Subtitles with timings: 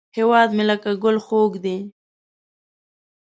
[0.17, 1.77] هیواد مې لکه ګل خوږ دی